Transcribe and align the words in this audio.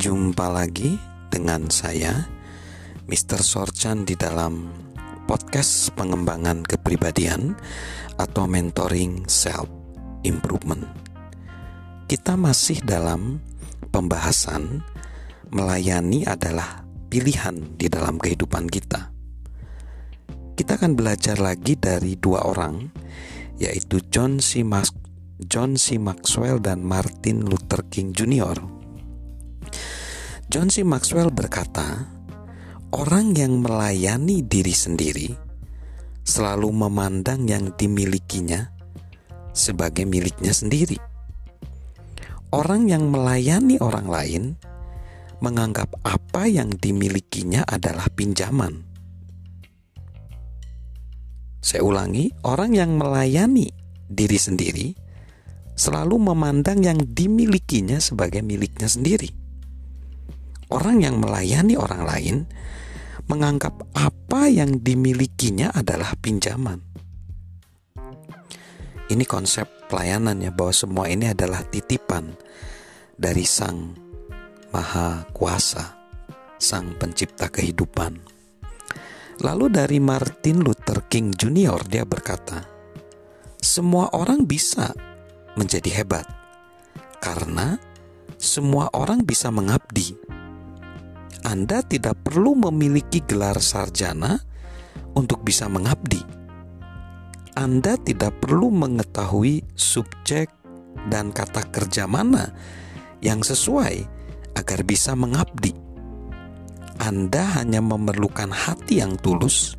Jumpa 0.00 0.48
lagi 0.48 0.96
dengan 1.28 1.68
saya, 1.68 2.24
Mr. 3.04 3.44
Sorchan 3.44 4.08
di 4.08 4.16
dalam 4.16 4.72
podcast 5.28 5.92
pengembangan 5.92 6.64
kepribadian 6.64 7.52
atau 8.16 8.48
mentoring 8.48 9.28
self 9.28 9.68
improvement. 10.24 10.88
Kita 12.08 12.32
masih 12.32 12.80
dalam 12.80 13.44
pembahasan 13.92 14.80
melayani 15.52 16.24
adalah 16.24 16.80
pilihan 17.12 17.60
di 17.76 17.92
dalam 17.92 18.16
kehidupan 18.16 18.72
kita. 18.72 19.12
Kita 20.56 20.80
akan 20.80 20.96
belajar 20.96 21.36
lagi 21.36 21.76
dari 21.76 22.16
dua 22.16 22.48
orang, 22.48 22.88
yaitu 23.60 24.00
John 24.08 24.40
C. 24.40 24.64
Max 24.64 24.96
John 25.44 25.76
C. 25.76 26.00
Maxwell 26.00 26.56
dan 26.56 26.88
Martin 26.88 27.44
Luther 27.44 27.84
King 27.92 28.16
Jr. 28.16 28.79
John 30.50 30.66
C. 30.66 30.82
Maxwell 30.82 31.30
berkata, 31.30 32.10
"Orang 32.90 33.38
yang 33.38 33.62
melayani 33.62 34.42
diri 34.42 34.74
sendiri 34.74 35.30
selalu 36.26 36.74
memandang 36.74 37.46
yang 37.46 37.70
dimilikinya 37.78 38.66
sebagai 39.54 40.02
miliknya 40.10 40.50
sendiri. 40.50 40.98
Orang 42.50 42.90
yang 42.90 43.14
melayani 43.14 43.78
orang 43.78 44.10
lain 44.10 44.42
menganggap 45.38 45.94
apa 46.02 46.50
yang 46.50 46.74
dimilikinya 46.74 47.62
adalah 47.70 48.10
pinjaman." 48.10 48.82
Saya 51.62 51.86
ulangi, 51.86 52.26
orang 52.42 52.74
yang 52.74 52.98
melayani 52.98 53.70
diri 54.10 54.34
sendiri 54.34 54.98
selalu 55.78 56.34
memandang 56.34 56.82
yang 56.82 56.98
dimilikinya 56.98 58.02
sebagai 58.02 58.42
miliknya 58.42 58.90
sendiri. 58.90 59.30
Orang 60.70 61.02
yang 61.02 61.18
melayani 61.18 61.74
orang 61.74 62.02
lain 62.06 62.36
menganggap 63.26 63.74
apa 63.94 64.46
yang 64.46 64.78
dimilikinya 64.78 65.74
adalah 65.74 66.14
pinjaman. 66.18 66.78
Ini 69.10 69.24
konsep 69.26 69.66
pelayanannya 69.90 70.54
bahwa 70.54 70.70
semua 70.70 71.10
ini 71.10 71.26
adalah 71.26 71.66
titipan 71.66 72.30
dari 73.18 73.42
Sang 73.42 73.90
Maha 74.70 75.26
Kuasa, 75.34 75.98
Sang 76.62 76.94
Pencipta 76.94 77.50
kehidupan. 77.50 78.22
Lalu 79.42 79.66
dari 79.74 79.98
Martin 79.98 80.62
Luther 80.62 81.02
King 81.10 81.34
Jr. 81.34 81.82
dia 81.90 82.06
berkata, 82.06 82.62
"Semua 83.58 84.14
orang 84.14 84.46
bisa 84.46 84.94
menjadi 85.58 85.90
hebat 86.02 86.26
karena 87.18 87.82
semua 88.40 88.88
orang 88.96 89.26
bisa 89.26 89.50
mengabdi. 89.50 90.16
Anda 91.50 91.82
tidak 91.82 92.30
perlu 92.30 92.54
memiliki 92.54 93.26
gelar 93.26 93.58
sarjana 93.58 94.38
untuk 95.18 95.42
bisa 95.42 95.66
mengabdi. 95.66 96.22
Anda 97.58 97.98
tidak 97.98 98.38
perlu 98.38 98.70
mengetahui 98.70 99.66
subjek 99.74 100.46
dan 101.10 101.34
kata 101.34 101.66
kerja 101.74 102.06
mana 102.06 102.54
yang 103.18 103.42
sesuai 103.42 104.06
agar 104.54 104.86
bisa 104.86 105.18
mengabdi. 105.18 105.74
Anda 107.02 107.58
hanya 107.58 107.82
memerlukan 107.82 108.54
hati 108.54 109.02
yang 109.02 109.18
tulus, 109.18 109.74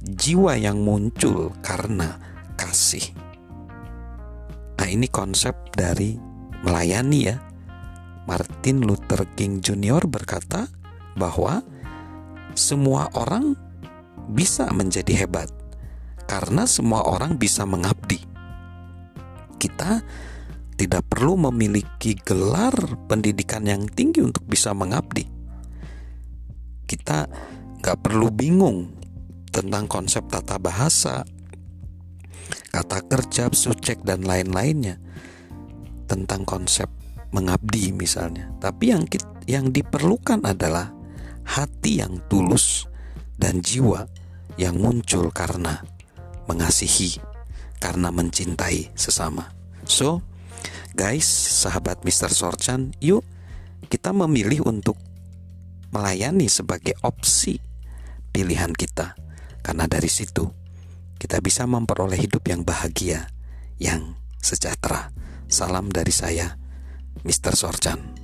jiwa 0.00 0.56
yang 0.56 0.80
muncul 0.80 1.52
karena 1.60 2.16
kasih. 2.56 3.12
Nah, 4.80 4.88
ini 4.88 5.04
konsep 5.12 5.52
dari 5.76 6.16
melayani 6.64 7.20
ya. 7.28 7.36
Martin 8.24 8.88
Luther 8.88 9.28
King 9.36 9.60
Jr. 9.60 10.08
berkata 10.08 10.83
bahwa 11.14 11.62
semua 12.54 13.10
orang 13.18 13.58
bisa 14.30 14.70
menjadi 14.70 15.26
hebat 15.26 15.50
karena 16.24 16.64
semua 16.64 17.04
orang 17.04 17.36
bisa 17.36 17.66
mengabdi. 17.68 18.22
Kita 19.60 20.00
tidak 20.74 21.06
perlu 21.06 21.38
memiliki 21.50 22.18
gelar 22.18 22.74
pendidikan 23.06 23.64
yang 23.64 23.86
tinggi 23.86 24.20
untuk 24.20 24.44
bisa 24.44 24.74
mengabdi. 24.74 25.24
Kita 26.84 27.28
nggak 27.80 27.98
perlu 28.00 28.28
bingung 28.34 28.92
tentang 29.54 29.86
konsep 29.86 30.26
tata 30.26 30.58
bahasa, 30.58 31.22
kata 32.74 32.98
kerja, 33.06 33.48
subjek 33.54 34.02
dan 34.02 34.26
lain-lainnya 34.26 34.98
tentang 36.10 36.42
konsep 36.42 36.90
mengabdi 37.30 37.94
misalnya. 37.94 38.50
Tapi 38.58 38.84
yang 38.90 39.04
yang 39.46 39.70
diperlukan 39.70 40.42
adalah 40.42 40.90
hati 41.44 42.00
yang 42.00 42.20
tulus 42.26 42.88
dan 43.36 43.60
jiwa 43.60 44.08
yang 44.56 44.78
muncul 44.78 45.28
karena 45.30 45.82
mengasihi, 46.46 47.18
karena 47.80 48.12
mencintai 48.12 48.92
sesama. 48.94 49.50
So, 49.84 50.24
guys, 50.96 51.26
sahabat 51.26 52.04
Mr. 52.04 52.32
Sorchan, 52.32 52.96
yuk 53.00 53.24
kita 53.88 54.16
memilih 54.16 54.64
untuk 54.64 54.96
melayani 55.92 56.48
sebagai 56.48 56.96
opsi 57.04 57.60
pilihan 58.34 58.72
kita. 58.74 59.14
Karena 59.64 59.88
dari 59.88 60.10
situ 60.10 60.44
kita 61.16 61.40
bisa 61.40 61.64
memperoleh 61.64 62.20
hidup 62.20 62.44
yang 62.48 62.66
bahagia, 62.66 63.30
yang 63.80 64.18
sejahtera. 64.42 65.08
Salam 65.48 65.92
dari 65.92 66.10
saya, 66.10 66.56
Mr. 67.22 67.54
Sorchan. 67.54 68.23